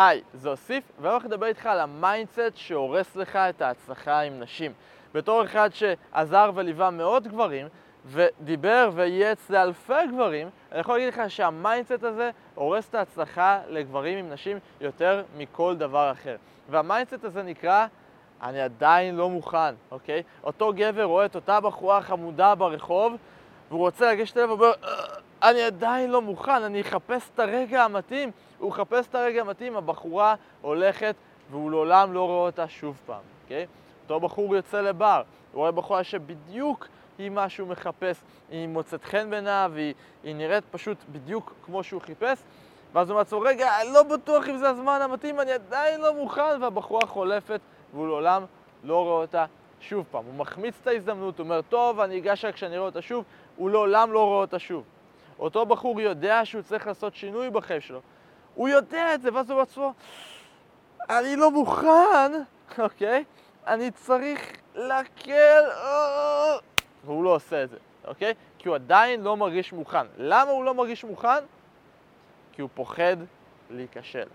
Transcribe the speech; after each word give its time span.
היי, 0.00 0.22
זה 0.34 0.48
אוסיף, 0.48 0.84
ואני 1.00 1.12
הולך 1.12 1.24
לדבר 1.24 1.46
איתך 1.46 1.66
על 1.66 1.80
ה 1.80 1.89
mindset 1.89 2.52
שהורס 2.54 3.16
לך 3.16 3.36
את 3.36 3.62
ההצלחה 3.62 4.20
עם 4.20 4.40
נשים. 4.40 4.72
בתור 5.14 5.44
אחד 5.44 5.70
שעזר 5.72 6.50
וליווה 6.54 6.90
מאות 6.90 7.26
גברים, 7.26 7.66
ודיבר 8.06 8.90
וייעץ 8.94 9.50
לאלפי 9.50 10.06
גברים, 10.14 10.48
אני 10.72 10.80
יכול 10.80 10.94
להגיד 10.94 11.08
לך 11.08 11.30
שה 11.30 11.52
mindset 11.52 12.04
הזה 12.04 12.30
הורס 12.54 12.88
את 12.88 12.94
ההצלחה 12.94 13.58
לגברים 13.68 14.18
עם 14.18 14.32
נשים 14.32 14.58
יותר 14.80 15.22
מכל 15.36 15.76
דבר 15.76 16.12
אחר. 16.12 16.36
וה 16.70 16.82
mindset 16.82 17.24
הזה 17.24 17.42
נקרא, 17.42 17.86
אני 18.42 18.60
עדיין 18.60 19.16
לא 19.16 19.30
מוכן, 19.30 19.74
אוקיי? 19.90 20.22
אותו 20.44 20.72
גבר 20.76 21.04
רואה 21.04 21.26
את 21.26 21.34
אותה 21.34 21.60
בחורה 21.60 22.02
חמודה 22.02 22.54
ברחוב, 22.54 23.16
והוא 23.68 23.80
רוצה 23.80 24.12
לגשת 24.12 24.36
אליו 24.36 24.48
ואומר, 24.48 24.72
אני 25.42 25.62
עדיין 25.62 26.10
לא 26.10 26.22
מוכן, 26.22 26.62
אני 26.62 26.80
אחפש 26.80 27.30
את 27.34 27.38
הרגע 27.38 27.84
המתאים. 27.84 28.30
הוא 28.58 28.70
מחפש 28.70 29.06
את 29.06 29.14
הרגע 29.14 29.40
המתאים, 29.40 29.76
הבחורה 29.76 30.34
הולכת 30.60 31.14
והוא 31.50 31.70
לעולם 31.70 32.12
לא 32.12 32.26
רואה 32.26 32.46
אותה 32.46 32.68
שוב 32.68 33.00
פעם, 33.06 33.20
אוקיי? 33.42 33.66
אותו 34.02 34.20
בחור 34.20 34.56
יוצא 34.56 34.80
לבר, 34.80 35.22
הוא 35.52 35.60
רואה 35.60 35.72
בחורה 35.72 36.04
שבדיוק 36.04 36.88
היא 37.18 37.30
מה 37.30 37.48
שהוא 37.48 37.68
מחפש, 37.68 38.20
היא 38.50 38.68
מוצאת 38.68 39.04
חן 39.04 39.30
בעיניו, 39.30 39.72
היא, 39.76 39.94
היא 40.24 40.34
נראית 40.34 40.64
פשוט 40.70 40.98
בדיוק 41.12 41.52
כמו 41.64 41.82
שהוא 41.82 42.00
חיפש, 42.00 42.38
ואז 42.92 43.08
הוא 43.08 43.14
אומר 43.14 43.20
לעצמו, 43.20 43.40
רגע, 43.40 43.80
אני 43.80 43.92
לא 43.92 44.02
בטוח 44.02 44.48
אם 44.48 44.56
זה 44.56 44.68
הזמן 44.68 44.98
המתאים, 45.02 45.40
אני 45.40 45.52
עדיין 45.52 46.00
לא 46.00 46.14
מוכן, 46.14 46.62
והבחורה 46.62 47.06
חולפת 47.06 47.60
והוא 47.92 48.06
לעולם 48.06 48.44
לא 48.84 49.04
רואה 49.04 49.20
אותה 49.20 49.44
שוב 49.80 50.04
פעם. 50.10 50.24
הוא 50.24 50.34
מחמיץ 50.34 50.74
את 50.82 50.86
ההזדמנות, 50.86 51.38
הוא 51.38 51.44
אומר, 51.44 51.60
טוב, 51.68 52.00
אני 52.00 52.18
אגש 52.18 52.44
רק 52.44 52.54
כשאני 52.54 52.78
רואה 52.78 52.88
אותה 52.88 53.02
שוב, 53.02 53.24
הוא 53.56 53.70
לעולם 53.70 54.12
לא 54.12 54.24
רואה 54.24 54.40
אותה 54.40 54.58
שוב. 54.58 54.84
אותו 55.38 55.66
בחור 55.66 56.00
יודע 56.00 56.44
שהוא 56.44 56.62
צריך 56.62 56.86
לעשות 56.86 57.14
שינוי 57.14 57.50
בחיים 57.50 57.80
שלו. 57.80 58.00
הוא 58.54 58.68
יודע 58.68 59.14
את 59.14 59.22
זה, 59.22 59.34
ואז 59.34 59.50
הוא 59.50 59.58
בעצמו, 59.58 59.92
אני 61.10 61.36
לא 61.36 61.50
מוכן, 61.50 62.32
אוקיי? 62.78 63.24
אני 63.66 63.90
צריך 63.90 64.56
להקל, 64.74 65.64
והוא 67.04 67.24
לא 67.24 67.34
עושה 67.34 67.62
את 67.62 67.70
זה, 67.70 67.76
אוקיי? 68.04 68.34
כי 68.58 68.68
הוא 68.68 68.74
עדיין 68.74 69.20
לא 69.20 69.36
מרגיש 69.36 69.72
מוכן. 69.72 70.06
למה 70.16 70.50
הוא 70.50 70.64
לא 70.64 70.74
מרגיש 70.74 71.04
מוכן? 71.04 71.44
כי 72.52 72.62
הוא 72.62 72.70
פוחד 72.74 73.16
להיכשל. 73.70 74.26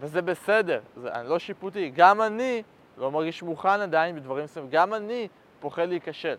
וזה 0.00 0.22
בסדר, 0.22 0.80
זה 0.96 1.12
אני 1.12 1.28
לא 1.28 1.38
שיפוטי. 1.38 1.90
גם 1.94 2.22
אני 2.22 2.62
לא 2.98 3.10
מרגיש 3.10 3.42
מוכן 3.42 3.80
עדיין 3.80 4.16
בדברים 4.16 4.44
מסוימים. 4.44 4.70
גם 4.70 4.94
אני 4.94 5.28
פוחד 5.60 5.88
להיכשל. 5.88 6.36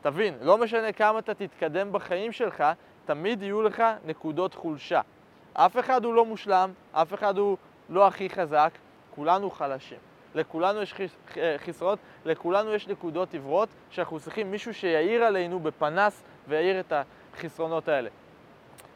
תבין, 0.00 0.34
לא 0.40 0.58
משנה 0.58 0.92
כמה 0.92 1.18
אתה 1.18 1.34
תתקדם 1.34 1.92
בחיים 1.92 2.32
שלך, 2.32 2.64
תמיד 3.04 3.42
יהיו 3.42 3.62
לך 3.62 3.82
נקודות 4.04 4.54
חולשה. 4.54 5.00
אף 5.52 5.78
אחד 5.78 6.04
הוא 6.04 6.14
לא 6.14 6.24
מושלם, 6.24 6.72
אף 6.92 7.14
אחד 7.14 7.38
הוא 7.38 7.56
לא 7.88 8.06
הכי 8.06 8.30
חזק, 8.30 8.70
כולנו 9.14 9.50
חלשים. 9.50 9.98
לכולנו 10.34 10.82
יש 10.82 10.94
חסרונות, 11.56 11.98
לכולנו 12.24 12.74
יש 12.74 12.88
נקודות 12.88 13.32
עיוורות, 13.32 13.68
שאנחנו 13.90 14.20
צריכים 14.20 14.50
מישהו 14.50 14.74
שיעיר 14.74 15.24
עלינו 15.24 15.60
בפנס 15.60 16.22
ויעיר 16.48 16.80
את 16.80 16.92
החסרונות 17.32 17.88
האלה. 17.88 18.08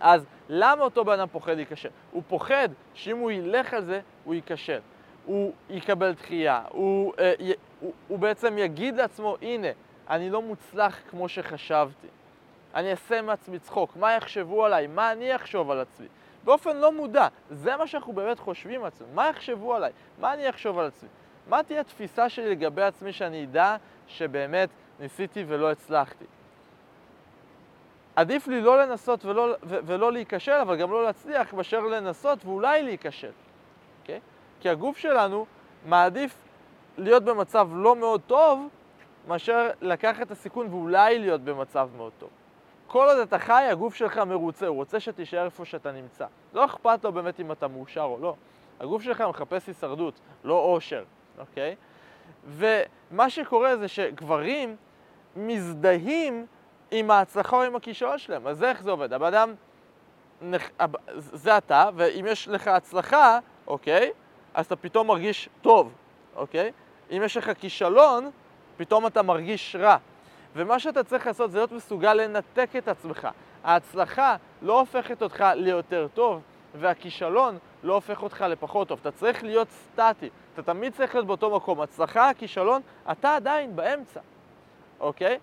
אז 0.01 0.27
למה 0.49 0.83
אותו 0.83 1.05
בן 1.05 1.13
אדם 1.13 1.29
פוחד 1.33 1.53
להיכשל? 1.53 1.89
הוא 2.11 2.23
פוחד 2.29 2.69
שאם 2.95 3.19
הוא 3.19 3.31
ילך 3.31 3.75
על 3.75 3.85
זה, 3.85 4.01
הוא 4.25 4.35
ייכשל. 4.35 4.81
הוא 5.25 5.53
יקבל 5.71 6.13
דחייה, 6.13 6.63
הוא, 6.69 7.13
אה, 7.19 7.33
הוא, 7.81 7.93
הוא 8.09 8.19
בעצם 8.19 8.59
יגיד 8.59 8.97
לעצמו, 8.97 9.37
הנה, 9.43 9.69
אני 10.11 10.31
לא 10.31 10.43
מוצלח 10.43 11.01
כמו 11.11 11.29
שחשבתי. 11.29 12.07
אני 12.75 12.91
אעשה 12.91 13.23
מעצמי 13.23 13.59
צחוק, 13.59 13.97
מה 13.97 14.13
יחשבו 14.13 14.65
עליי, 14.65 14.87
מה 14.87 15.13
אני 15.13 15.37
אחשוב 15.37 15.71
על 15.71 15.81
עצמי. 15.81 16.07
באופן 16.45 16.77
לא 16.77 16.93
מודע, 16.93 17.29
זה 17.51 17.77
מה 17.77 17.87
שאנחנו 17.87 18.13
באמת 18.13 18.39
חושבים 18.39 18.81
על 18.81 18.87
עצמנו, 18.87 19.11
מה 19.15 19.29
יחשבו 19.29 19.75
עליי, 19.75 19.93
מה 20.19 20.35
אני 20.35 20.49
אחשוב 20.51 20.79
על 20.79 20.87
עצמי. 20.87 21.09
מה 21.49 21.63
תהיה 21.63 21.81
התפיסה 21.81 22.29
שלי 22.29 22.51
לגבי 22.51 22.83
עצמי 22.83 23.13
שאני 23.13 23.45
אדע 23.45 23.77
שבאמת 24.07 24.69
ניסיתי 25.01 25.45
ולא 25.49 25.71
הצלחתי. 25.71 26.25
עדיף 28.17 28.49
לי 28.49 28.61
לא 28.61 28.83
לנסות 28.83 29.25
ולא, 29.25 29.55
ו- 29.63 29.79
ולא 29.87 30.13
להיכשל, 30.13 30.53
אבל 30.53 30.77
גם 30.77 30.91
לא 30.91 31.05
להצליח, 31.05 31.55
מאשר 31.55 31.81
לנסות 31.81 32.45
ואולי 32.45 32.83
להיכשל. 32.83 33.29
Okay? 33.29 34.01
אוקיי? 34.03 34.21
כי 34.61 34.69
הגוף 34.69 34.99
שלנו 34.99 35.47
מעדיף 35.87 36.37
להיות 36.99 37.25
במצב 37.25 37.69
לא 37.73 37.97
מאוד 37.97 38.21
טוב, 38.27 38.69
מאשר 39.29 39.71
לקחת 39.81 40.23
את 40.23 40.31
הסיכון 40.31 40.67
ואולי 40.71 41.19
להיות 41.19 41.41
במצב 41.41 41.89
מאוד 41.97 42.13
טוב. 42.19 42.31
כל 42.95 43.09
עוד 43.09 43.19
אתה 43.19 43.39
חי, 43.39 43.67
הגוף 43.71 43.95
שלך 43.95 44.19
מרוצה, 44.19 44.67
הוא 44.67 44.77
רוצה 44.77 45.01
שתישאר 45.01 45.45
איפה 45.45 45.65
שאתה 45.65 45.93
נמצא. 45.93 46.27
לא 46.53 46.65
אכפת 46.65 47.05
לו 47.05 47.13
באמת 47.13 47.41
אם 47.41 47.53
אתה 47.53 47.69
מאושר 47.69 48.01
או 48.03 48.19
לא. 48.21 48.35
הגוף 48.81 49.03
שלך 49.03 49.21
מחפש 49.21 49.67
הישרדות, 49.67 50.21
לא 50.45 50.59
אושר, 50.59 51.05
אוקיי? 51.39 51.77
ומה 52.47 53.31
שקורה 53.31 53.77
זה 53.77 53.89
שגברים 53.89 54.77
מזדהים 55.37 56.47
עם 56.91 57.11
ההצלחה 57.11 57.57
או 57.57 57.63
עם 57.63 57.77
הכישרון 57.77 58.19
שלהם. 58.19 58.47
אז 58.47 58.63
איך 58.63 58.83
זה 58.83 58.91
עובד. 58.91 59.13
הבן 59.13 59.27
אדם, 59.27 59.55
זה 61.17 61.59
אתה, 61.59 61.89
ואם 61.95 62.25
יש 62.29 62.49
לך 62.49 62.69
הצלחה, 62.69 63.39
אוקיי? 63.67 64.11
אז 64.55 64.67
אתה 64.67 64.77
פתאום 64.77 65.07
מרגיש 65.07 65.49
טוב, 65.63 65.93
אוקיי? 66.37 66.73
אם 67.11 67.23
יש 67.25 67.37
לך 67.37 67.51
כישלון, 67.59 68.31
פתאום 68.77 69.07
אתה 69.07 69.23
מרגיש 69.23 69.77
רע. 69.77 69.97
ומה 70.57 70.79
שאתה 70.79 71.05
צריך 71.05 71.27
לעשות 71.27 71.51
זה 71.51 71.59
להיות 71.59 71.73
מסוגל 71.73 72.15
לנתק 72.15 72.71
את 72.79 72.89
עצמך. 72.89 73.29
ההצלחה 73.65 74.37
לא 74.63 74.81
הופכת 74.81 75.23
אותך 75.23 75.45
ליותר 75.55 76.07
טוב, 76.15 76.43
והכישלון 76.75 77.59
לא 77.83 77.95
הופך 77.95 78.23
אותך 78.23 78.45
לפחות 78.49 78.89
טוב. 78.89 78.99
אתה 79.01 79.11
צריך 79.11 79.45
להיות 79.45 79.69
סטטי, 79.71 80.31
אתה 80.55 80.63
תמיד 80.63 80.93
צריך 80.93 81.15
להיות 81.15 81.27
באותו 81.27 81.57
מקום. 81.57 81.81
הצלחה, 81.81 82.31
כישלון, 82.39 82.83
אתה 83.13 83.37
עדיין 83.37 83.77
באמצע, 83.77 84.21
אוקיי? 85.01 85.39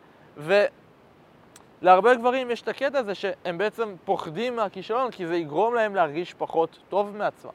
ולהרבה 1.81 2.16
גברים 2.16 2.51
יש 2.51 2.61
את 2.61 2.67
הקטע 2.67 2.99
הזה 2.99 3.16
שהם 3.16 3.57
בעצם 3.57 3.95
פוחדים 4.05 4.55
מהכישלון, 4.55 5.11
כי 5.11 5.28
זה 5.28 5.35
יגרום 5.35 5.73
להם 5.75 5.95
להרגיש 5.95 6.33
פחות 6.33 6.79
טוב 6.89 7.17
מעצמם, 7.17 7.51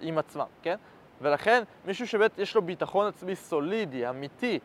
עם 0.00 0.18
עצמם, 0.18 0.46
כן? 0.62 0.76
ולכן 1.20 1.62
מישהו 1.84 2.06
שבאמת 2.06 2.38
יש 2.38 2.54
לו 2.54 2.62
ביטחון 2.62 3.06
עצמי 3.06 3.36
סולידי, 3.36 4.08
אמיתי, 4.08 4.58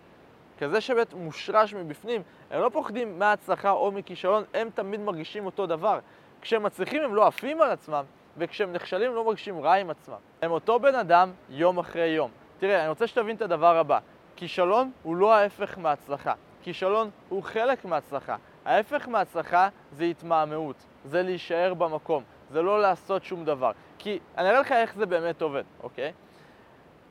כזה 0.59 0.81
שבאמת 0.81 1.13
מושרש 1.13 1.73
מבפנים, 1.73 2.21
הם 2.51 2.61
לא 2.61 2.69
פוחדים 2.73 3.19
מהצלחה 3.19 3.71
או 3.71 3.91
מכישלון, 3.91 4.43
הם 4.53 4.69
תמיד 4.75 4.99
מרגישים 4.99 5.45
אותו 5.45 5.65
דבר. 5.67 5.99
כשהם 6.41 6.63
מצליחים 6.63 7.03
הם 7.03 7.15
לא 7.15 7.27
עפים 7.27 7.61
על 7.61 7.71
עצמם, 7.71 8.03
וכשהם 8.37 8.73
נכשלים 8.73 9.09
הם 9.09 9.15
לא 9.15 9.25
מרגישים 9.25 9.61
רע 9.61 9.73
עם 9.73 9.89
עצמם. 9.89 10.15
הם 10.41 10.51
אותו 10.51 10.79
בן 10.79 10.95
אדם 10.95 11.31
יום 11.49 11.79
אחרי 11.79 12.07
יום. 12.07 12.31
תראה, 12.59 12.79
אני 12.79 12.89
רוצה 12.89 13.07
שתבין 13.07 13.35
את 13.35 13.41
הדבר 13.41 13.77
הבא. 13.77 13.99
כישלון 14.35 14.91
הוא 15.03 15.15
לא 15.15 15.33
ההפך 15.33 15.77
מהצלחה. 15.77 16.33
כישלון 16.61 17.09
הוא 17.29 17.43
חלק 17.43 17.85
מהצלחה. 17.85 18.35
ההפך 18.65 19.07
מהצלחה 19.07 19.69
זה 19.91 20.03
התמהמהות, 20.03 20.75
זה 21.05 21.21
להישאר 21.21 21.73
במקום, 21.73 22.23
זה 22.51 22.61
לא 22.61 22.81
לעשות 22.81 23.23
שום 23.23 23.45
דבר. 23.45 23.71
כי 23.97 24.19
אני 24.37 24.49
אראה 24.49 24.59
לך 24.59 24.71
איך 24.71 24.95
זה 24.95 25.05
באמת 25.05 25.41
עובד, 25.41 25.63
אוקיי? 25.83 26.11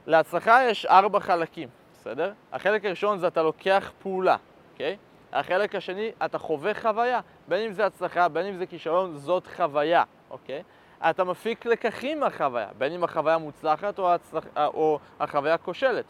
להצלחה 0.07 0.65
יש 0.65 0.87
ארבע 0.87 1.21
חלקים. 1.21 1.78
בסדר? 2.09 2.33
החלק 2.53 2.85
הראשון 2.85 3.19
זה 3.19 3.27
אתה 3.27 3.43
לוקח 3.43 3.93
פעולה, 4.03 4.37
אוקיי? 4.73 4.97
החלק 5.33 5.75
השני, 5.75 6.11
אתה 6.25 6.39
חווה 6.39 6.75
חוויה, 6.75 7.21
בין 7.49 7.67
אם 7.67 7.73
זה 7.73 7.87
הצלחה, 7.87 8.29
בין 8.29 8.47
אם 8.47 8.57
זה 8.57 8.67
כישלון, 8.67 9.17
זאת 9.17 9.47
חוויה, 9.57 10.05
אוקיי? 10.31 10.63
אתה 11.11 11.25
מפיק 11.25 11.67
לקחים 11.67 12.21
מהחוויה, 12.21 12.69
בין 12.79 12.93
אם 12.93 13.05
החוויה 13.05 13.39
מוצלחת 13.39 13.99
או, 13.99 14.15
הצלח... 14.15 14.45
או 14.57 14.99
החוויה 15.21 15.59
כושלת. 15.59 16.05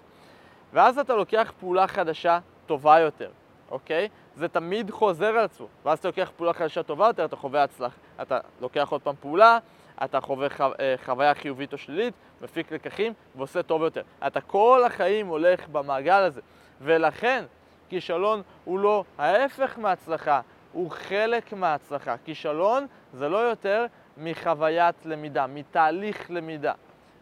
ואז 0.72 0.98
אתה 0.98 1.14
לוקח 1.14 1.52
פעולה 1.60 1.86
חדשה 1.86 2.38
טובה 2.66 2.98
יותר, 2.98 3.30
אוקיי? 3.70 4.08
זה 4.34 4.48
תמיד 4.48 4.90
חוזר 4.90 5.26
על 5.26 5.44
עצמו. 5.44 5.66
ואז 5.84 5.98
אתה 5.98 6.08
לוקח 6.08 6.30
פעולה 6.36 6.52
חדשה 6.52 6.82
טובה 6.82 7.06
יותר, 7.06 7.24
אתה 7.24 7.36
חווה 7.36 7.62
הצלחה. 7.62 7.96
אתה 8.22 8.38
לוקח 8.60 8.88
עוד 8.88 9.02
פעם 9.02 9.14
פעולה, 9.20 9.58
אתה 10.04 10.20
חווה 10.20 10.48
חו... 10.48 10.64
אה, 10.80 10.94
חוויה 11.04 11.34
חיובית 11.34 11.72
או 11.72 11.78
שלילית, 11.78 12.14
מפיק 12.40 12.72
לקחים 12.72 13.12
ועושה 13.36 13.62
טוב 13.62 13.82
יותר. 13.82 14.02
אתה 14.26 14.40
כל 14.40 14.82
החיים 14.86 15.26
הולך 15.26 15.68
במעגל 15.68 16.22
הזה, 16.22 16.40
ולכן 16.80 17.44
כישלון 17.88 18.42
הוא 18.64 18.78
לא 18.78 19.04
ההפך 19.18 19.78
מהצלחה, 19.78 20.40
הוא 20.72 20.90
חלק 20.90 21.52
מההצלחה. 21.52 22.16
כישלון 22.24 22.86
זה 23.12 23.28
לא 23.28 23.36
יותר 23.36 23.86
מחוויית 24.16 24.96
למידה, 25.04 25.46
מתהליך 25.46 26.30
למידה. 26.30 26.72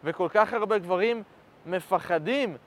וכל 0.03 0.27
כך 0.31 0.53
הרבה 0.53 0.77
גברים 0.77 1.23
מפחדים 1.65 2.57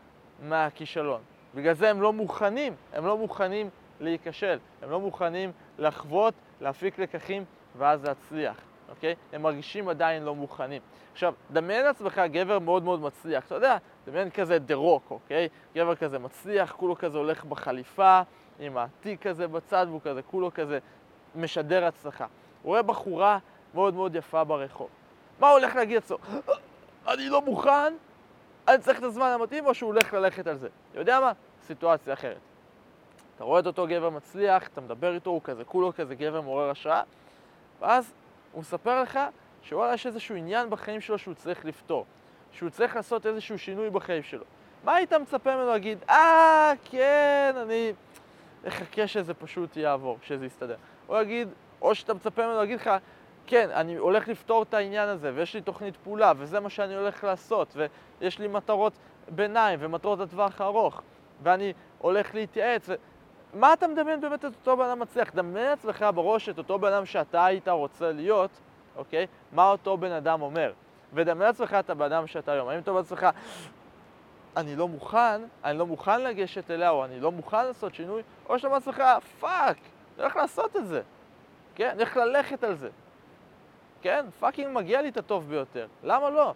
מהכישלון. 0.43 1.21
בגלל 1.55 1.75
זה 1.75 1.91
הם 1.91 2.03
לא 2.03 2.13
מוכנים, 2.13 2.75
הם 2.93 3.07
לא 3.07 3.19
מוכנים 3.19 3.71
להיכשל, 4.01 4.59
הם 4.83 4.91
לא 4.91 5.01
מוכנים 5.01 5.53
לחוות, 5.79 6.35
להפיק 6.61 6.99
לקחים 6.99 7.45
ואז 7.79 8.05
להצליח. 8.05 8.70
אוקיי? 8.91 9.15
הם 9.33 9.43
מרגישים 9.43 9.89
עדיין 9.89 10.23
לא 10.23 10.35
מוכנים. 10.35 10.83
עכשיו, 11.13 11.35
דמיין 11.53 11.85
לעצמך 11.85 12.19
גבר 12.19 12.59
מאוד 12.59 12.83
מאוד 12.83 13.01
מצליח, 13.01 13.47
אתה 13.47 13.55
יודע, 13.55 13.77
דמיין 14.07 14.31
כזה 14.31 14.59
דה 14.59 14.75
רוק, 14.75 15.11
אוקיי? 15.11 15.49
גבר 15.75 15.95
כזה 15.95 16.19
מצליח, 16.19 16.73
כולו 16.73 16.97
כזה 16.97 17.19
הולך 17.19 17.45
בחליפה, 17.45 18.21
עם 18.61 18.77
התיק 18.79 19.27
כזה 19.27 19.49
בצד, 19.49 19.87
והוא 19.89 20.01
כזה, 20.01 20.23
כולו 20.23 20.51
כזה 20.55 20.79
משדר 21.35 21.85
הצלחה. 21.85 22.27
הוא 22.63 22.71
רואה 22.71 22.83
בחורה 22.83 23.39
מאוד 23.75 23.95
מאוד 23.95 24.15
יפה 24.15 24.45
ברחוב. 24.45 24.89
מה 25.41 25.49
הוא 25.49 25.59
הולך 25.59 25.77
להגיד 25.77 25.95
לעצמו? 25.95 26.19
אני 27.09 27.29
לא 27.29 27.43
מוכן, 27.43 27.95
אני 28.69 28.79
צריך 28.79 28.99
את 28.99 29.05
הזמן 29.05 29.27
המתאים, 29.27 29.67
או 29.67 29.75
שהוא 29.75 29.93
הולך 29.93 30.15
ללכת 30.15 30.47
על 30.47 30.57
זה. 30.57 30.69
יודע 30.95 31.21
מה? 31.21 31.33
סיטואציה 31.67 32.13
אחרת. 32.13 32.39
אתה 33.37 33.45
רואה 33.45 33.61
את 33.61 33.67
אותו 33.67 33.87
גבר 33.87 34.11
מצליח, 34.11 34.69
אתה 34.69 34.81
מדבר 34.81 35.15
איתו, 35.15 35.31
הוא 35.31 35.41
כזה 35.45 35.65
כולו 35.65 35.93
כזה 35.97 36.15
גבר 36.15 36.41
מעורר 36.41 36.71
השראה, 36.71 37.03
ואז 37.81 38.13
הוא 38.53 38.61
מספר 38.61 39.03
לך 39.03 39.19
שוואלה 39.63 39.95
יש 39.95 40.07
איזשהו 40.07 40.37
עניין 40.37 40.71
בחיים 40.71 41.01
שלו 41.01 41.19
שהוא 41.19 41.35
צריך 41.35 41.65
לפתור, 41.65 42.07
שהוא 42.53 42.71
צריך 42.71 42.97
לעשות 42.97 43.27
איזשהו 43.27 43.59
שינוי 43.59 43.91
בחיים 43.91 44.23
שלו. 44.23 44.45
מה 44.85 44.95
היית 44.95 45.13
מצפה 45.13 45.57
ממנו 45.57 45.69
להגיד, 45.69 45.99
אה, 46.09 46.73
כן, 46.91 47.55
אני 47.63 47.93
אחכה 48.69 49.07
שזה 49.07 49.35
פשוט 49.35 49.77
יעבור, 49.77 50.19
שזה 50.23 50.47
יסתדר. 50.47 50.77
או 51.09 51.23
יגיד, 51.23 51.49
או 51.83 51.95
שאתה 51.95 52.15
מצפה 52.15 52.47
ממנו 52.47 52.59
להגיד 52.59 52.81
לך, 52.81 52.91
כן, 53.47 53.71
אני 53.71 53.97
הולך 53.97 54.29
לפתור 54.29 54.63
את 54.63 54.75
העניין 54.75 55.09
הזה, 55.09 55.33
ויש 55.35 55.55
לי 55.55 55.61
תוכנית 55.61 55.97
פעולה, 55.97 56.33
וזה 56.37 56.61
מה 56.61 56.71
שאני 56.71 56.95
הולך 56.95 57.25
לעשות, 57.25 57.77
ויש 58.21 58.39
לי 58.39 58.49
מטרות 58.49 58.93
ביניים 59.29 59.79
ומטרות 59.83 60.19
לטווח 60.19 60.61
הארוך, 60.61 61.03
ואני 61.43 61.73
הולך 61.99 62.35
להתייעץ. 62.35 62.89
ו... 62.89 62.95
מה 63.55 63.73
אתה 63.73 63.89
מדמיין 63.89 64.21
באמת 64.21 64.45
את 64.45 64.55
אותו 64.55 64.77
בן 64.77 64.85
אדם 64.85 64.99
מצליח? 64.99 65.35
דמיין 65.35 65.67
לעצמך 65.67 66.05
בראש 66.15 66.49
את 66.49 66.59
אותו 66.59 66.79
בן 66.79 66.93
אדם 66.93 67.07
שאתה 67.07 67.45
היית 67.45 67.69
רוצה 67.69 68.13
להיות, 68.13 68.51
אוקיי? 68.97 69.27
מה 69.53 69.71
אותו 69.71 69.97
בן 69.97 70.13
אדם 70.13 70.43
אומר. 70.43 70.73
ודמיין 71.15 71.47
לעצמך 71.47 71.75
את 71.75 71.91
הבן 71.91 72.05
אדם 72.05 72.27
שאתה 72.27 72.53
היום. 72.53 72.69
האם 72.69 72.79
אתה 72.79 72.91
אומר 72.91 73.01
לעצמך, 73.01 73.27
אני 74.57 74.77
לא 74.77 74.89
מוכן, 74.89 75.43
אני 75.65 75.79
לא 75.79 75.87
מוכן 75.87 76.21
לגשת 76.21 76.71
אליה, 76.71 76.91
או 76.91 77.05
אני 77.05 77.21
לא 77.21 77.33
מוכן 77.33 77.67
לעשות 77.67 77.95
שינוי, 77.95 78.23
או 78.49 78.59
שאתה 78.59 78.69
אומר 78.69 78.79
לעצמך, 78.79 79.03
fuck, 79.41 79.77
אני 79.77 80.23
הולך 80.23 80.37
לעשות 80.37 80.77
את 80.77 80.87
זה. 80.87 81.03
כן? 81.75 81.89
אני 81.89 81.99
הולך 81.99 82.17
ללכת 82.17 82.65
על 82.65 82.75
זה. 82.75 82.89
כן? 84.03 84.27
Fucking 84.41 84.77
מגיע 84.77 85.03
לי 85.03 85.09
את 85.09 85.17
הטוב 85.17 85.49
ביותר. 85.49 85.87
למה 86.03 86.31
לא? 86.31 86.55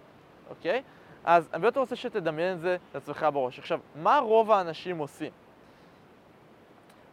אוקיי? 0.51 0.83
אז 1.25 1.49
אני 1.53 1.63
באמת 1.63 1.77
רוצה 1.77 1.97
שתדמיין 1.97 2.55
את 2.55 2.61
זה 2.61 2.77
לעצמך 2.95 3.27
בראש. 3.33 3.59
עכשיו, 3.59 3.81
מה 3.97 4.19
רוב 4.19 4.51
האנשים 4.51 4.99
עושים? 4.99 5.31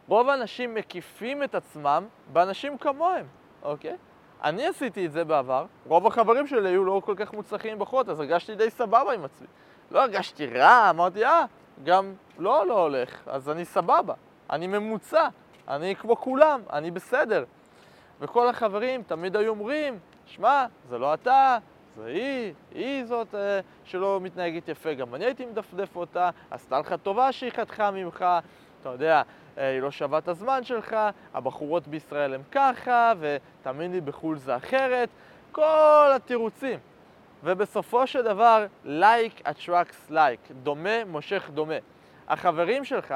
רוב 0.08 0.28
האנשים 0.28 0.74
מקיפים 0.74 1.42
את 1.42 1.54
עצמם 1.54 2.06
באנשים 2.32 2.78
כמוהם, 2.78 3.26
אוקיי? 3.62 3.96
אני 4.42 4.66
עשיתי 4.66 5.06
את 5.06 5.12
זה 5.12 5.24
בעבר, 5.24 5.66
רוב 5.86 6.06
החברים 6.06 6.46
שלי 6.46 6.68
היו 6.68 6.84
לא 6.84 7.02
כל 7.04 7.14
כך 7.16 7.32
מוצלחים 7.32 7.78
בחורות, 7.78 8.08
אז 8.08 8.20
הרגשתי 8.20 8.54
די 8.54 8.70
סבבה 8.70 9.12
עם 9.12 9.24
עצמי. 9.24 9.46
לא 9.90 10.02
הרגשתי 10.02 10.46
רע, 10.46 10.90
אמרתי, 10.90 11.24
אה, 11.24 11.44
גם 11.84 12.14
לא, 12.38 12.66
לא 12.66 12.82
הולך, 12.82 13.22
אז 13.26 13.50
אני 13.50 13.64
סבבה, 13.64 14.14
אני 14.50 14.66
ממוצע, 14.66 15.28
אני 15.68 15.96
כמו 15.96 16.16
כולם, 16.16 16.60
אני 16.72 16.90
בסדר. 16.90 17.44
וכל 18.20 18.48
החברים 18.48 19.02
תמיד 19.02 19.36
היו 19.36 19.50
אומרים, 19.50 19.98
שמע, 20.26 20.66
זה 20.88 20.98
לא 20.98 21.14
אתה, 21.14 21.58
זה 21.96 22.06
היא, 22.06 22.54
היא 22.70 23.04
זאת 23.04 23.34
אה, 23.34 23.60
שלא 23.84 24.20
מתנהגת 24.22 24.68
יפה, 24.68 24.94
גם 24.94 25.14
אני 25.14 25.24
הייתי 25.24 25.46
מדפדף 25.46 25.96
אותה, 25.96 26.30
עשתה 26.50 26.78
לך 26.78 26.94
טובה 27.02 27.32
שהיא 27.32 27.50
חתכה 27.50 27.90
ממך, 27.90 28.24
אתה 28.80 28.88
יודע, 28.88 29.22
היא 29.56 29.80
לא 29.80 29.90
שווה 29.90 30.18
את 30.18 30.28
הזמן 30.28 30.64
שלך, 30.64 30.96
הבחורות 31.34 31.88
בישראל 31.88 32.34
הן 32.34 32.40
ככה, 32.52 33.12
ותאמין 33.20 33.92
לי, 33.92 34.00
בחו"ל 34.00 34.36
זה 34.36 34.56
אחרת, 34.56 35.08
כל 35.52 36.10
התירוצים. 36.16 36.78
ובסופו 37.44 38.06
של 38.06 38.22
דבר, 38.22 38.66
like 38.84 39.42
attracts 39.46 40.10
like, 40.10 40.52
דומה 40.62 41.04
מושך 41.04 41.50
דומה. 41.54 41.74
החברים 42.28 42.84
שלך, 42.84 43.14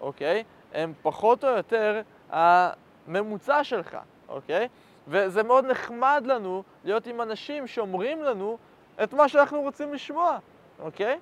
אוקיי, 0.00 0.44
הם 0.74 0.92
פחות 1.02 1.44
או 1.44 1.48
יותר 1.48 2.00
הממוצע 2.30 3.64
שלך, 3.64 3.96
אוקיי? 4.28 4.68
וזה 5.08 5.42
מאוד 5.42 5.64
נחמד 5.64 6.22
לנו 6.26 6.62
להיות 6.84 7.06
עם 7.06 7.20
אנשים 7.20 7.66
שאומרים 7.66 8.22
לנו 8.22 8.58
את 9.02 9.12
מה 9.12 9.28
שאנחנו 9.28 9.60
רוצים 9.60 9.94
לשמוע, 9.94 10.38
אוקיי? 10.80 11.18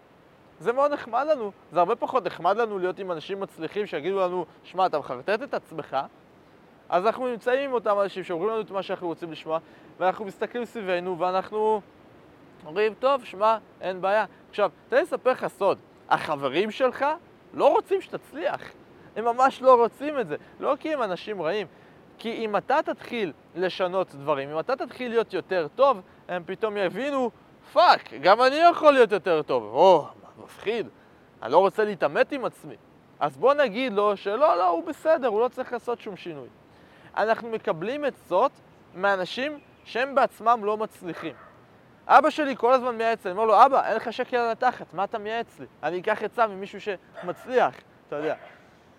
זה 0.65 0.73
מאוד 0.73 0.93
נחמד 0.93 1.27
לנו, 1.31 1.53
זה 1.73 1.79
הרבה 1.79 1.97
פחות 1.97 2.27
נחמד 2.27 2.57
לנו 2.57 2.79
להיות 2.79 2.99
עם 2.99 3.13
אנשים 3.13 3.41
מצליחים 3.41 3.87
שיגידו 3.87 4.21
לנו, 4.21 4.45
שמע, 4.63 4.87
אתה 4.87 4.99
מחרטט 4.99 5.43
את 5.43 5.55
עצמך, 5.55 5.97
אז 6.89 7.07
אנחנו 7.07 7.29
נמצאים 7.29 7.61
עם 7.61 7.73
אותם 7.73 8.01
אנשים 8.01 8.25
שאומרים 8.25 8.51
לנו 8.51 8.61
את 8.61 8.71
מה 8.71 8.83
שאנחנו 8.83 9.07
רוצים 9.07 9.33
לשמוע, 9.33 9.59
ואנחנו 9.99 10.25
מסתכלים 10.25 10.65
סביבנו 10.65 11.19
ואנחנו 11.19 11.81
אומרים, 12.67 12.95
טוב, 12.95 13.25
שמע, 13.25 13.59
אין 13.81 14.01
בעיה. 14.01 14.25
עכשיו, 14.51 14.71
תן 14.89 14.97
לי 14.97 15.03
לספר 15.03 15.31
לך 15.31 15.47
סוד, 15.47 15.79
החברים 16.09 16.71
שלך 16.71 17.07
לא 17.55 17.73
רוצים 17.73 18.01
שתצליח. 18.01 18.63
הם 19.17 19.25
ממש 19.25 19.63
לא 19.63 19.75
רוצים 19.75 20.21
את 20.21 20.29
זה. 20.29 20.37
לא 20.61 20.77
כי 20.81 20.95
הם 20.95 21.03
אנשים 21.03 21.43
רעים, 21.43 21.67
כי 22.19 22.33
אם 22.33 22.57
אתה 22.57 22.79
תתחיל 22.85 23.33
לשנות 23.55 24.15
דברים, 24.15 24.51
אם 24.51 24.59
אתה 24.59 24.77
תתחיל 24.77 25.11
להיות 25.11 25.35
יותר 25.35 25.67
טוב, 25.75 26.01
הם 26.29 26.43
פתאום 26.47 26.77
יבינו, 26.77 27.31
fuck, 27.73 28.15
גם 28.21 28.43
אני 28.43 28.57
יכול 28.57 28.93
להיות 28.93 29.13
יותר 29.13 29.43
טוב. 29.43 29.63
או, 29.65 30.07
מפחיד, 30.45 30.89
אני 31.43 31.53
לא 31.53 31.59
רוצה 31.59 31.85
להתעמת 31.85 32.33
עם 32.33 32.45
עצמי. 32.45 32.77
אז 33.21 33.37
בוא 33.37 33.55
נגיד 33.55 33.93
לו 33.93 34.17
שלא, 34.17 34.57
לא, 34.57 34.69
הוא 34.69 34.85
בסדר, 34.85 35.29
הוא 35.29 35.41
לא 35.41 35.49
צריך 35.49 35.73
לעשות 35.73 36.01
שום 36.01 36.17
שינוי. 36.17 36.49
אנחנו 37.17 37.51
מקבלים 37.51 38.05
עצות 38.05 38.53
מאנשים 38.95 39.59
שהם 39.85 40.15
בעצמם 40.15 40.61
לא 40.65 40.77
מצליחים. 40.77 41.35
אבא 42.07 42.31
שלי 42.31 42.57
כל 42.57 42.73
הזמן 42.73 42.97
מייעץ 42.97 43.25
לי, 43.25 43.31
אני 43.31 43.39
אומר 43.39 43.49
לו, 43.49 43.67
אבא, 43.67 43.89
אין 43.89 43.97
לך 43.97 44.13
שקל 44.13 44.37
על 44.37 44.51
התחת, 44.51 44.95
מה 44.95 45.05
אתה 45.05 45.19
מייעץ 45.19 45.61
לי? 45.61 45.67
אני 45.83 46.01
אקח 46.01 46.23
עצה 46.23 46.47
ממישהו 46.47 46.79
שמצליח, 46.81 47.75
אתה 48.09 48.17
יודע. 48.17 48.35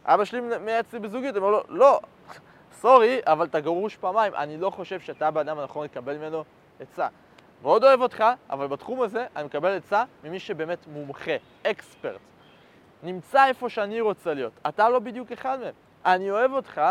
אבא 0.06 0.26
שלי 0.26 0.42
מייעץ 0.42 0.94
לי 0.94 1.00
בזוגיות, 1.00 1.36
אני 1.36 1.46
אומר 1.46 1.52
לו, 1.52 1.64
לא, 1.70 2.00
סורי, 2.72 3.20
אבל 3.26 3.46
אתה 3.46 3.60
גרוש 3.60 3.96
פעמיים, 3.96 4.36
אני 4.36 4.58
לא 4.58 4.70
חושב 4.70 5.00
שאתה 5.00 5.28
הבן 5.28 5.50
הנכון 5.50 5.86
לקבל 5.86 6.18
ממנו 6.18 6.44
עצה. 6.80 7.08
מאוד 7.66 7.84
אוהב 7.84 8.02
אותך, 8.02 8.24
אבל 8.50 8.68
בתחום 8.68 9.02
הזה 9.02 9.26
אני 9.36 9.44
מקבל 9.44 9.78
עצה 9.78 10.04
ממי 10.24 10.40
שבאמת 10.40 10.88
מומחה, 10.88 11.32
אקספרט. 11.68 12.20
נמצא 13.04 13.48
איפה 13.48 13.70
שאני 13.70 14.02
רוצה 14.02 14.34
להיות. 14.34 14.54
אתה 14.68 14.90
לא 14.90 15.00
בדיוק 15.00 15.32
אחד 15.32 15.60
מהם. 15.60 15.74
אני 16.06 16.32
אוהב 16.32 16.52
אותך, 16.54 16.82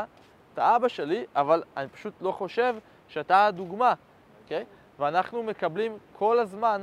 אתה 0.55 0.77
אבא 0.77 0.89
שלי, 0.89 1.25
אבל 1.37 1.63
אני 1.77 1.89
פשוט 1.89 2.15
לא 2.21 2.33
חושב 2.33 2.77
שאתה 3.09 3.47
הדוגמה, 3.47 3.95
אוקיי? 4.43 4.63
Okay? 4.63 5.01
ואנחנו 5.03 5.43
מקבלים 5.43 5.99
כל 6.13 6.39
הזמן 6.39 6.83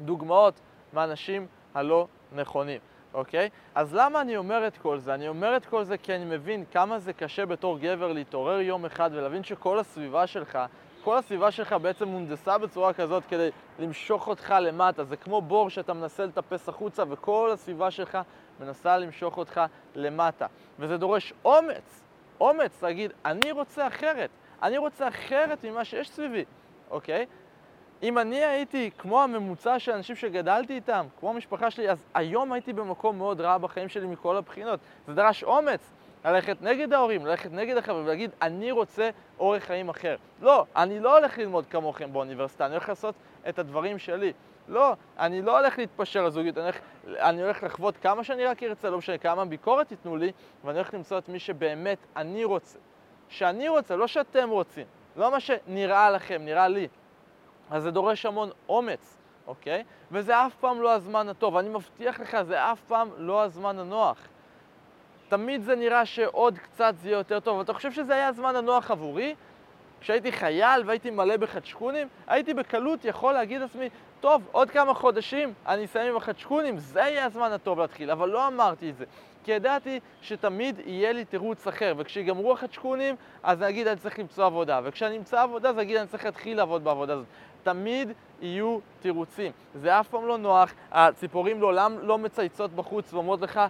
דוגמאות 0.00 0.54
מהאנשים 0.92 1.46
הלא 1.74 2.06
נכונים, 2.32 2.80
אוקיי? 3.14 3.48
אז 3.74 3.94
למה 3.94 4.20
אני 4.20 4.36
אומר 4.36 4.66
את 4.66 4.78
כל 4.78 4.98
זה? 4.98 5.14
אני 5.14 5.28
אומר 5.28 5.56
את 5.56 5.66
כל 5.66 5.84
זה 5.84 5.98
כי 5.98 6.14
אני 6.14 6.24
מבין 6.24 6.64
כמה 6.72 6.98
זה 6.98 7.12
קשה 7.12 7.46
בתור 7.46 7.78
גבר 7.78 8.12
להתעורר 8.12 8.60
יום 8.60 8.84
אחד 8.84 9.10
ולהבין 9.12 9.44
שכל 9.44 9.78
הסביבה 9.78 10.26
שלך 10.26 10.58
כל 11.08 11.18
הסביבה 11.18 11.50
שלך 11.50 11.72
בעצם 11.72 12.08
מונדסה 12.08 12.58
בצורה 12.58 12.92
כזאת 12.92 13.22
כדי 13.28 13.50
למשוך 13.78 14.28
אותך 14.28 14.54
למטה. 14.60 15.04
זה 15.04 15.16
כמו 15.16 15.40
בור 15.40 15.70
שאתה 15.70 15.92
מנסה 15.92 16.26
לטפס 16.26 16.68
החוצה 16.68 17.04
וכל 17.08 17.50
הסביבה 17.52 17.90
שלך 17.90 18.18
מנסה 18.60 18.98
למשוך 18.98 19.36
אותך 19.36 19.60
למטה. 19.94 20.46
וזה 20.78 20.96
דורש 20.96 21.32
אומץ, 21.44 22.04
אומץ 22.40 22.82
להגיד, 22.82 23.12
אני 23.24 23.52
רוצה 23.52 23.86
אחרת, 23.86 24.30
אני 24.62 24.78
רוצה 24.78 25.08
אחרת 25.08 25.64
ממה 25.64 25.84
שיש 25.84 26.10
סביבי, 26.10 26.44
אוקיי? 26.90 27.26
אם 28.02 28.18
אני 28.18 28.44
הייתי 28.44 28.90
כמו 28.98 29.22
הממוצע 29.22 29.78
של 29.78 29.92
אנשים 29.92 30.16
שגדלתי 30.16 30.74
איתם, 30.74 31.06
כמו 31.20 31.30
המשפחה 31.30 31.70
שלי, 31.70 31.90
אז 31.90 32.04
היום 32.14 32.52
הייתי 32.52 32.72
במקום 32.72 33.18
מאוד 33.18 33.40
רע 33.40 33.58
בחיים 33.58 33.88
שלי 33.88 34.06
מכל 34.06 34.36
הבחינות. 34.36 34.80
זה 35.06 35.14
דרש 35.14 35.44
אומץ, 35.44 35.92
ללכת 36.24 36.62
נגד 36.62 36.92
ההורים, 36.92 37.26
ללכת 37.26 37.52
נגד 37.52 37.76
החברים 37.76 38.04
ולהגיד, 38.04 38.30
אני 38.42 38.70
רוצה 38.70 39.10
אורח 39.38 39.64
חיים 39.64 39.88
אחר. 39.88 40.16
לא, 40.40 40.64
אני 40.76 41.00
לא 41.00 41.18
הולך 41.18 41.38
ללמוד 41.38 41.66
כמוכם 41.66 42.12
באוניברסיטה, 42.12 42.66
אני 42.66 42.74
הולך 42.74 42.88
לעשות 42.88 43.14
את 43.48 43.58
הדברים 43.58 43.98
שלי. 43.98 44.32
לא, 44.68 44.94
אני 45.18 45.42
לא 45.42 45.58
הולך 45.58 45.78
להתפשר 45.78 46.24
על 46.24 46.30
זוגיות, 46.30 46.58
אני 46.58 46.64
הולך, 46.64 46.78
אני 47.06 47.42
הולך 47.42 47.62
לחוות 47.62 47.96
כמה 47.96 48.24
שאני 48.24 48.44
רק 48.44 48.62
ארצה, 48.62 48.90
לא 48.90 48.98
משנה 48.98 49.18
כמה 49.18 49.44
ביקורת 49.44 49.90
ייתנו 49.90 50.16
לי, 50.16 50.32
ואני 50.64 50.78
הולך 50.78 50.94
למצוא 50.94 51.18
את 51.18 51.28
מי 51.28 51.38
שבאמת 51.38 51.98
אני 52.16 52.44
רוצה. 52.44 52.78
שאני 53.28 53.68
רוצה, 53.68 53.96
לא 53.96 54.06
שאתם 54.06 54.50
רוצים. 54.50 54.86
לא 55.16 55.30
מה 55.30 55.40
שנראה 55.40 56.10
לכם, 56.10 56.42
נראה 56.44 56.68
לי. 56.68 56.88
אז 57.70 57.82
זה 57.82 57.90
דורש 57.90 58.26
המון 58.26 58.50
אומץ, 58.68 59.18
אוקיי? 59.46 59.84
וזה 60.12 60.46
אף 60.46 60.54
פעם 60.54 60.82
לא 60.82 60.92
הזמן 60.92 61.28
הטוב. 61.28 61.56
אני 61.56 61.68
מבטיח 61.68 62.20
לך, 62.20 62.42
זה 62.42 62.72
אף 62.72 62.80
פעם 62.80 63.10
לא 63.16 63.42
הזמן 63.42 63.78
הנוח. 63.78 64.18
תמיד 65.28 65.62
זה 65.62 65.76
נראה 65.76 66.06
שעוד 66.06 66.58
קצת 66.58 66.94
זה 67.02 67.08
יהיה 67.08 67.18
יותר 67.18 67.40
טוב. 67.40 67.60
אתה 67.60 67.72
חושב 67.72 67.92
שזה 67.92 68.14
היה 68.14 68.28
הזמן 68.28 68.56
הנוח 68.56 68.90
עבורי? 68.90 69.34
כשהייתי 70.00 70.32
חייל 70.32 70.82
והייתי 70.86 71.10
מלא 71.10 71.36
בחדשקונים, 71.36 72.08
הייתי 72.26 72.54
בקלות 72.54 73.04
יכול 73.04 73.32
להגיד 73.32 73.60
לעצמי, 73.60 73.88
טוב, 74.20 74.42
עוד 74.52 74.70
כמה 74.70 74.94
חודשים 74.94 75.52
אני 75.66 75.84
אסיים 75.84 76.10
עם 76.10 76.16
החדשקונים, 76.16 76.78
זה 76.78 77.00
יהיה 77.00 77.24
הזמן 77.24 77.52
הטוב 77.52 77.78
להתחיל, 77.78 78.10
אבל 78.10 78.28
לא 78.28 78.46
אמרתי 78.46 78.90
את 78.90 78.96
זה. 78.96 79.04
כי 79.44 79.52
ידעתי 79.52 80.00
שתמיד 80.22 80.80
יהיה 80.86 81.12
לי 81.12 81.24
תירוץ 81.24 81.66
אחר, 81.66 81.94
וכשיגמרו 81.96 82.52
החדשקונים, 82.52 83.14
אז 83.42 83.62
אני 83.62 83.70
אגיד 83.70 83.86
אני 83.86 83.96
צריך 83.96 84.18
למצוא 84.18 84.44
עבודה, 84.44 84.80
וכשאני 84.84 85.16
אמצא 85.16 85.42
עבודה, 85.42 85.68
אז 85.68 85.78
אגיד 85.78 85.96
אני 85.96 86.06
צריך 86.06 86.24
להתחיל 86.24 86.56
לעבוד 86.56 86.84
בעבודה 86.84 87.12
הזאת. 87.12 87.26
תמיד 87.62 88.12
יהיו 88.40 88.78
תירוצים. 89.00 89.52
זה 89.74 90.00
אף 90.00 90.08
פעם 90.08 90.26
לא 90.26 90.38
נוח, 90.38 90.72
הציפורים 90.92 91.60
לעולם 91.60 91.98
לא 92.02 92.18
מצייצות 92.18 92.70
בחוץ 92.70 93.12
ואומרות 93.12 93.40
לך, 93.40 93.60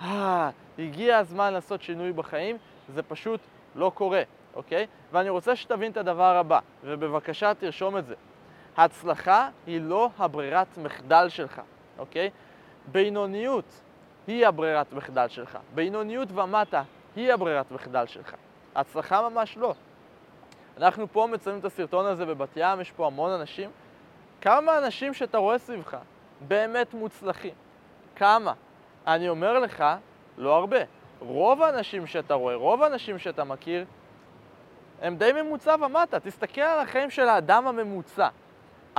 אה, 0.00 0.50
הגיע 0.78 1.18
הזמן 1.18 1.52
לעשות 1.52 1.82
שינוי 1.82 2.12
בחיים, 2.12 2.56
זה 2.88 3.02
פשוט 3.02 3.40
לא 3.74 3.92
קורה, 3.94 4.22
אוקיי? 4.54 4.86
ואני 5.12 5.28
רוצה 5.28 5.56
שתבין 5.56 5.92
את 5.92 5.96
הדבר 5.96 6.36
הבא, 6.36 6.58
ובבקשה 6.84 7.54
תרשום 7.54 7.98
את 7.98 8.06
זה. 8.06 8.14
הצלחה 8.76 9.48
היא 9.66 9.80
לא 9.80 10.10
הברירת 10.18 10.78
מחדל 10.78 11.28
שלך, 11.28 11.60
אוקיי? 11.98 12.30
בינוניות 12.92 13.64
היא 14.26 14.46
הברירת 14.46 14.92
מחדל 14.92 15.28
שלך. 15.28 15.58
בינוניות 15.74 16.28
ומטה 16.32 16.82
היא 17.16 17.32
הברירת 17.32 17.70
מחדל 17.70 18.06
שלך. 18.06 18.34
הצלחה 18.74 19.28
ממש 19.28 19.56
לא. 19.56 19.74
אנחנו 20.76 21.12
פה 21.12 21.28
מצלמים 21.32 21.60
את 21.60 21.64
הסרטון 21.64 22.06
הזה 22.06 22.26
בבת 22.26 22.48
ים, 22.56 22.80
יש 22.80 22.90
פה 22.90 23.06
המון 23.06 23.30
אנשים. 23.30 23.70
כמה 24.40 24.78
אנשים 24.78 25.14
שאתה 25.14 25.38
רואה 25.38 25.58
סביבך 25.58 25.96
באמת 26.40 26.94
מוצלחים? 26.94 27.54
כמה? 28.16 28.52
אני 29.06 29.28
אומר 29.28 29.58
לך, 29.58 29.84
לא 30.38 30.56
הרבה. 30.56 30.78
רוב 31.20 31.62
האנשים 31.62 32.06
שאתה 32.06 32.34
רואה, 32.34 32.54
רוב 32.54 32.82
האנשים 32.82 33.18
שאתה 33.18 33.44
מכיר, 33.44 33.84
הם 35.02 35.16
די 35.16 35.32
ממוצע 35.32 35.76
ומטה. 35.86 36.20
תסתכל 36.20 36.60
על 36.60 36.80
החיים 36.80 37.10
של 37.10 37.28
האדם 37.28 37.66
הממוצע. 37.66 38.28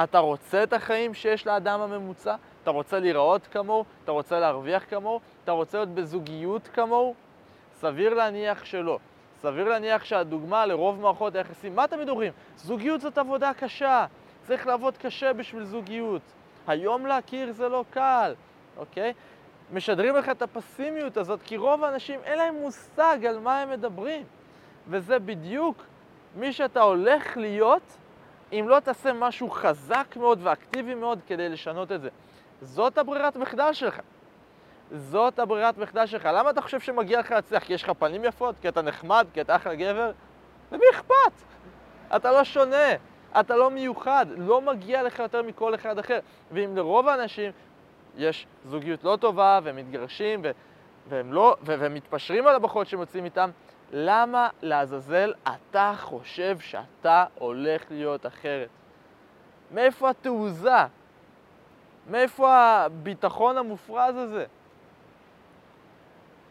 אתה 0.04 0.20
רוצה 0.20 0.64
את 0.64 0.74
החיים 0.74 1.14
שיש 1.14 1.48
לאדם 1.48 1.82
הממוצע? 1.82 2.36
אתה 2.64 2.72
רוצה 2.72 3.00
להיראות 3.00 3.48
כמוהו? 3.48 3.86
אתה 4.04 4.12
רוצה 4.12 4.40
להרוויח 4.40 4.84
כמוהו? 4.90 5.20
אתה 5.44 5.52
רוצה 5.52 5.78
להיות 5.78 5.90
בזוגיות 5.90 6.70
כמוהו? 6.74 7.16
סביר 7.74 8.14
להניח 8.14 8.66
שלא. 8.66 9.00
סביר 9.42 9.70
להניח 9.70 10.04
שהדוגמה 10.04 10.66
לרוב 10.66 11.02
מערכות 11.02 11.36
היחסים, 11.36 11.76
מה 11.76 11.86
אתם 11.86 12.00
מדברים? 12.00 12.34
זוגיות 12.58 13.02
זאת 13.02 13.18
עבודה 13.18 13.52
קשה, 13.54 14.06
צריך 14.42 14.68
לעבוד 14.68 14.98
קשה 14.98 15.34
בשביל 15.34 15.64
זוגיות. 15.64 16.22
היום 16.68 17.06
להכיר 17.06 17.52
זה 17.52 17.70
לא 17.70 17.86
קל, 17.90 18.34
אוקיי? 18.78 19.14
משדרים 19.74 20.16
לך 20.16 20.30
את 20.30 20.42
הפסימיות 20.42 21.18
הזאת, 21.18 21.40
כי 21.44 21.58
רוב 21.58 21.84
האנשים 21.84 22.20
אין 22.24 22.38
להם 22.38 22.56
מושג 22.56 23.26
על 23.30 23.40
מה 23.40 23.62
הם 23.62 23.70
מדברים. 23.70 24.24
וזה 24.88 25.20
בדיוק 25.20 25.84
מי 26.36 26.54
שאתה 26.54 26.82
הולך 26.82 27.38
להיות, 27.38 27.98
אם 28.52 28.66
לא 28.68 28.80
תעשה 28.80 29.14
משהו 29.14 29.50
חזק 29.50 30.18
מאוד 30.18 30.40
ואקטיבי 30.44 30.94
מאוד 30.94 31.20
כדי 31.28 31.50
לשנות 31.50 31.92
את 31.92 32.02
זה. 32.02 32.10
זאת 32.62 32.98
הברירת 32.98 33.36
מחדל 33.36 33.74
שלך. 33.74 34.00
זאת 34.92 35.40
הברירת 35.40 35.78
מחדל 35.78 36.06
שלך. 36.06 36.26
למה 36.34 36.50
אתה 36.50 36.62
חושב 36.62 36.80
שמגיע 36.80 37.20
לך 37.20 37.32
להצליח? 37.32 37.64
כי 37.64 37.74
יש 37.74 37.84
לך 37.84 37.92
פנים 38.00 38.24
יפות? 38.24 38.56
כי 38.62 38.70
אתה 38.70 38.82
נחמד? 38.82 39.28
כי 39.34 39.42
אתה 39.42 39.56
אחלה 39.56 39.76
גבר? 39.76 40.12
למי 40.72 40.86
אכפת? 40.92 41.32
אתה 42.16 42.32
לא 42.32 42.44
שונה, 42.44 42.94
אתה 43.40 43.56
לא 43.56 43.72
מיוחד, 43.72 44.26
לא 44.38 44.62
מגיע 44.62 45.04
לך 45.04 45.20
יותר 45.20 45.42
מכל 45.42 45.76
אחד 45.76 46.00
אחר. 46.00 46.20
ואם 46.52 46.78
לרוב 46.78 47.08
האנשים 47.08 47.52
יש 48.18 48.48
זוגיות 48.66 49.04
לא 49.04 49.18
טובה, 49.22 49.60
והם 49.64 49.76
מתגרשים, 49.76 50.42
ו- 50.44 50.52
והם 51.10 51.34
לא, 51.34 51.56
ו- 51.62 51.80
והם 51.80 51.94
מתפשרים 51.94 52.48
על 52.48 52.56
הבחורות 52.56 52.88
שהם 52.88 53.00
יוצאים 53.00 53.26
איתם, 53.26 53.50
למה 53.92 54.50
לעזאזל 54.62 55.34
אתה 55.44 55.94
חושב 55.98 56.60
שאתה 56.60 57.26
הולך 57.36 57.84
להיות 57.90 58.26
אחרת? 58.26 58.70
מאיפה 59.72 60.10
התעוזה? 60.10 60.86
מאיפה 62.10 62.56
הביטחון 62.56 63.58
המופרז 63.58 64.16
הזה? 64.16 64.46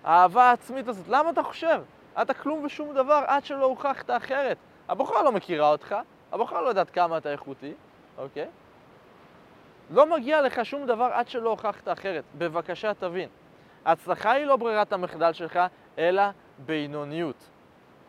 האהבה 0.05 0.45
העצמית 0.45 0.89
הזאת, 0.89 1.09
למה 1.09 1.31
אתה 1.31 1.43
חושב? 1.43 1.83
אתה 2.23 2.35
כלום 2.35 2.65
ושום 2.65 2.95
דבר 2.95 3.25
עד 3.27 3.45
שלא 3.45 3.65
הוכחת 3.65 4.11
אחרת. 4.11 4.57
הבחורה 4.89 5.23
לא 5.23 5.33
מכירה 5.33 5.69
אותך, 5.69 5.97
הבחורה 6.33 6.63
לא 6.63 6.69
יודעת 6.69 6.91
כמה 6.91 7.19
אתה 7.19 7.33
איכותי, 7.33 7.73
אוקיי? 8.19 8.49
לא 9.91 10.17
מגיע 10.17 10.43
לך 10.43 10.65
שום 10.65 10.87
דבר 10.87 11.11
עד 11.13 11.29
שלא 11.29 11.51
הוכחת 11.51 11.89
אחרת. 11.89 12.25
בבקשה 12.39 12.95
תבין. 12.95 13.29
ההצלחה 13.85 14.33
היא 14.33 14.47
לא 14.47 14.57
ברירת 14.57 14.93
המחדל 14.93 15.33
שלך, 15.33 15.59
אלא 15.99 16.23
בינוניות, 16.59 17.51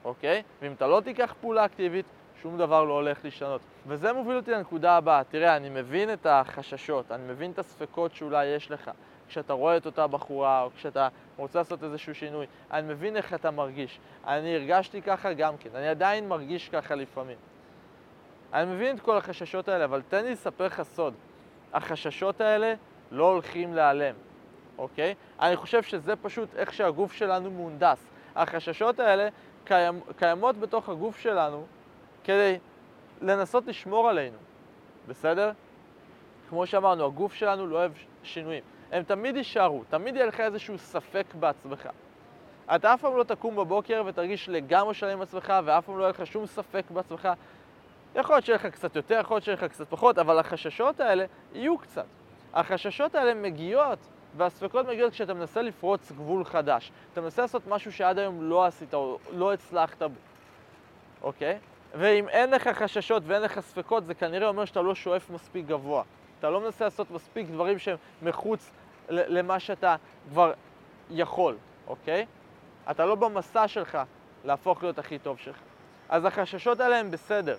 אוקיי? 0.04 0.44
ואם 0.62 0.74
אתה 0.74 0.88
לא 0.88 1.02
תיקח 1.02 1.34
פעולה 1.42 1.66
אקטיבית, 1.66 2.06
שום 2.42 2.58
דבר 2.58 2.84
לא 2.84 2.94
הולך 2.94 3.20
להשתנות. 3.24 3.62
וזה 3.88 4.14
מוביל 4.14 4.38
אותי 4.38 4.52
לנקודה 4.52 4.98
הבאה. 4.98 5.24
תראה, 5.24 5.56
אני 5.56 5.70
מבין 5.70 6.14
את 6.14 6.26
החששות, 6.26 7.12
אני 7.12 7.24
מבין 7.28 7.52
את 7.52 7.60
הספקות 7.60 8.16
שאולי 8.16 8.46
יש 8.46 8.72
לך. 8.72 8.92
כשאתה 9.28 9.54
רואה 9.54 9.78
את 9.78 9.86
אותה 9.86 10.08
בחורה, 10.08 10.62
או 10.62 10.70
כשאתה 10.76 11.08
רוצה 11.38 11.60
לעשות 11.60 11.84
איזשהו 11.84 12.16
שינוי. 12.16 12.46
אני 12.72 12.88
מבין 12.88 13.18
איך 13.18 13.34
אתה 13.34 13.52
מרגיש. 13.52 14.00
אני 14.28 14.56
הרגשתי 14.56 15.02
ככה 15.02 15.34
גם 15.34 15.58
כן, 15.58 15.70
אני 15.76 15.88
עדיין 15.88 16.28
מרגיש 16.28 16.70
ככה 16.70 16.96
לפעמים. 16.96 17.38
אני 18.54 18.74
מבין 18.76 18.96
את 18.96 19.02
כל 19.02 19.18
החששות 19.18 19.68
האלה, 19.68 19.86
אבל 19.86 20.02
תן 20.10 20.24
לי 20.24 20.32
לספר 20.32 20.66
לך 20.66 20.82
סוד. 20.84 21.14
החששות 21.76 22.42
האלה 22.42 22.74
לא 23.12 23.32
הולכים 23.32 23.74
להיעלם, 23.74 24.16
אוקיי? 24.78 25.16
אני 25.40 25.56
חושב 25.56 25.84
שזה 25.84 26.16
פשוט 26.16 26.56
איך 26.56 26.74
שהגוף 26.74 27.14
שלנו 27.14 27.52
מהונדס. 27.52 28.08
החששות 28.36 29.00
האלה 29.00 29.30
קיימ, 29.66 30.00
קיימות 30.18 30.58
בתוך 30.58 30.90
הגוף 30.90 31.20
שלנו 31.20 31.66
כדי 32.24 32.58
לנסות 33.22 33.68
לשמור 33.68 34.10
עלינו, 34.10 34.38
בסדר? 35.08 35.52
כמו 36.50 36.68
שאמרנו, 36.68 37.06
הגוף 37.06 37.34
שלנו 37.34 37.68
לא 37.68 37.78
אוהב 37.78 37.92
שינויים. 38.24 38.64
הם 38.92 39.04
תמיד 39.04 39.36
יישארו, 39.36 39.84
תמיד 39.90 40.16
יהיה 40.16 40.26
לך 40.26 40.40
איזשהו 40.40 40.78
ספק 40.78 41.26
בעצמך. 41.40 41.90
אתה 42.76 42.94
אף 42.94 43.02
פעם 43.02 43.18
לא 43.18 43.24
תקום 43.24 43.56
בבוקר 43.56 44.04
ותרגיש 44.06 44.50
לגמרי 44.50 44.94
שלם 44.94 45.10
עם 45.10 45.22
עצמך, 45.22 45.54
ואף 45.66 45.86
פעם 45.86 45.98
לא 45.98 46.04
יהיה 46.04 46.10
לך 46.10 46.28
שום 46.28 46.46
ספק 46.46 46.84
בעצמך. 46.90 47.30
יכול 48.16 48.36
להיות 48.36 48.46
שיהיה 48.46 48.56
לך 48.56 48.66
קצת 48.66 48.96
יותר, 48.96 49.20
יכול 49.20 49.36
להיות 49.36 49.44
שיהיה 49.44 49.58
לך 49.58 49.64
קצת 49.64 49.90
פחות, 49.90 50.18
אבל 50.18 50.40
החששות 50.40 51.00
האלה 51.00 51.26
יהיו 51.54 51.78
קצת. 51.78 52.06
החששות 52.54 53.16
האלה 53.16 53.34
מגיעות, 53.34 54.00
והספקות 54.38 54.88
מגיעות 54.88 55.14
כשאתה 55.14 55.34
מנסה 55.34 55.62
לפרוץ 55.62 56.12
גבול 56.12 56.46
חדש. 56.46 56.92
אתה 57.14 57.22
מנסה 57.22 57.42
לעשות 57.42 57.68
משהו 57.68 57.92
שעד 57.92 58.18
היום 58.18 58.50
לא 58.50 58.66
עשית 58.66 58.94
או 58.94 59.18
לא 59.32 59.54
הצלחת 59.54 60.02
בו, 60.02 60.20
אוקיי? 61.22 61.58
ואם 61.94 62.30
אין 62.30 62.52
לך 62.52 62.68
חששות 62.68 63.24
ואין 63.26 63.42
לך 63.42 63.60
ספקות, 63.60 64.06
זה 64.06 64.14
כנראה 64.14 64.48
אומר 64.48 64.66
שאתה 64.66 64.82
לא 64.82 64.96
שואף 64.96 65.30
מספיק 65.30 65.66
גבוה. 65.66 66.04
אתה 66.40 66.50
לא 66.50 66.62
מנסה 66.62 66.86
לעשות 66.86 67.12
מספיק 67.12 67.48
דברים 67.48 67.80
שהם 67.80 67.98
מחוץ 68.22 68.72
למה 69.10 69.60
שאתה 69.60 69.96
כבר 70.30 70.54
יכול, 71.10 71.56
אוקיי? 71.88 72.26
אתה 72.92 73.06
לא 73.06 73.16
במסע 73.16 73.68
שלך 73.68 73.98
להפוך 74.46 74.84
להיות 74.84 75.00
הכי 75.00 75.20
טוב 75.20 75.38
שלך. 75.38 75.58
אז 76.10 76.26
החששות 76.26 76.80
האלה 76.80 77.00
הם 77.00 77.12
בסדר, 77.12 77.58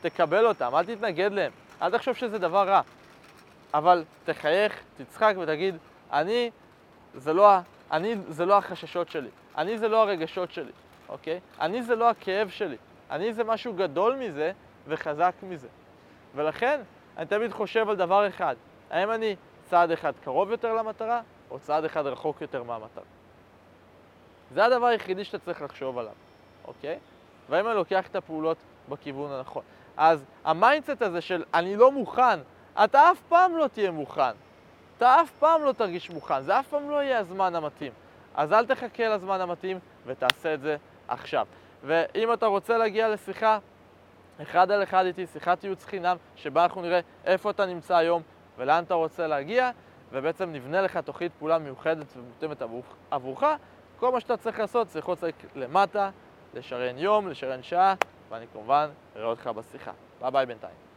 תקבל 0.00 0.46
אותם, 0.46 0.74
אל 0.74 0.84
תתנגד 0.84 1.32
להם, 1.32 1.52
אל 1.82 1.90
תחשוב 1.90 2.14
שזה 2.14 2.38
דבר 2.38 2.68
רע. 2.68 2.80
אבל 3.74 4.04
תחייך, 4.24 4.80
תצחק 4.96 5.34
ותגיד, 5.38 5.76
אני 6.12 6.50
זה 7.14 7.32
לא, 7.32 7.50
אני 7.92 8.16
זה 8.28 8.46
לא 8.46 8.58
החששות 8.58 9.08
שלי, 9.08 9.28
אני 9.56 9.78
זה 9.78 9.88
לא 9.88 10.02
הרגשות 10.02 10.52
שלי, 10.52 10.72
אוקיי? 11.08 11.40
אני 11.60 11.82
זה 11.82 11.96
לא 11.96 12.10
הכאב 12.10 12.48
שלי, 12.48 12.76
אני 13.10 13.32
זה 13.32 13.44
משהו 13.44 13.74
גדול 13.74 14.16
מזה 14.16 14.52
וחזק 14.86 15.34
מזה. 15.42 15.68
ולכן, 16.34 16.80
אני 17.16 17.26
תמיד 17.26 17.52
חושב 17.52 17.88
על 17.88 17.96
דבר 17.96 18.28
אחד, 18.28 18.56
האם 18.90 19.10
אני 19.10 19.36
צעד 19.64 19.90
אחד 19.90 20.12
קרוב 20.24 20.50
יותר 20.50 20.74
למטרה, 20.74 21.20
או 21.50 21.58
צעד 21.58 21.84
אחד 21.84 22.06
רחוק 22.06 22.40
יותר 22.40 22.62
מהמטרה. 22.62 23.04
זה 24.54 24.64
הדבר 24.64 24.86
היחידי 24.86 25.24
שאתה 25.24 25.38
צריך 25.38 25.62
לחשוב 25.62 25.98
עליו, 25.98 26.12
אוקיי? 26.64 26.98
והאם 27.48 27.66
אני 27.66 27.74
לוקח 27.74 28.06
את 28.06 28.16
הפעולות 28.16 28.56
בכיוון 28.88 29.32
הנכון. 29.32 29.62
אז 29.98 30.24
ה 30.44 30.51
mindset 30.51 31.02
הזה 31.02 31.20
של 31.20 31.44
אני 31.54 31.76
לא 31.76 31.92
מוכן, 31.92 32.40
אתה 32.84 33.10
אף 33.10 33.20
פעם 33.28 33.56
לא 33.56 33.66
תהיה 33.66 33.90
מוכן. 33.90 34.30
אתה 34.96 35.22
אף 35.22 35.30
פעם 35.30 35.64
לא 35.64 35.72
תרגיש 35.72 36.10
מוכן, 36.10 36.42
זה 36.42 36.60
אף 36.60 36.68
פעם 36.68 36.90
לא 36.90 37.02
יהיה 37.02 37.18
הזמן 37.18 37.54
המתאים. 37.54 37.92
אז 38.34 38.52
אל 38.52 38.66
תחכה 38.66 39.08
לזמן 39.08 39.40
המתאים 39.40 39.78
ותעשה 40.06 40.54
את 40.54 40.60
זה 40.60 40.76
עכשיו. 41.08 41.46
ואם 41.84 42.32
אתה 42.32 42.46
רוצה 42.46 42.78
להגיע 42.78 43.08
לשיחה 43.08 43.58
אחד 44.42 44.70
על 44.70 44.82
אחד 44.82 45.04
איתי, 45.04 45.26
שיחת 45.26 45.64
ייעוץ 45.64 45.84
חינם, 45.84 46.16
שבה 46.36 46.62
אנחנו 46.62 46.82
נראה 46.82 47.00
איפה 47.24 47.50
אתה 47.50 47.66
נמצא 47.66 47.96
היום 47.96 48.22
ולאן 48.58 48.84
אתה 48.84 48.94
רוצה 48.94 49.26
להגיע, 49.26 49.70
ובעצם 50.12 50.52
נבנה 50.52 50.80
לך 50.80 50.96
תוכנית 50.96 51.32
פעולה 51.38 51.58
מיוחדת 51.58 52.06
ומותאמת 52.16 52.62
עבורך. 53.10 53.44
כל 53.98 54.12
מה 54.12 54.20
שאתה 54.20 54.36
צריך 54.36 54.58
לעשות 54.58 54.88
זה 54.88 54.98
ללחוץ 54.98 55.20
למטה, 55.54 56.10
לשריין 56.54 56.98
יום, 56.98 57.28
לשריין 57.28 57.62
שעה, 57.62 57.94
ואני 58.30 58.46
כמובן 58.52 58.90
אראה 59.16 59.26
אותך 59.26 59.46
בשיחה. 59.46 59.92
ביי 60.20 60.30
ביי 60.30 60.46
בינתיים. 60.46 60.87